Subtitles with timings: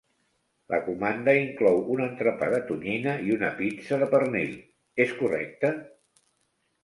[0.73, 4.55] La comanda inclou un entrepà de tonyina i una pizza de pernil,
[5.05, 5.71] és correcte?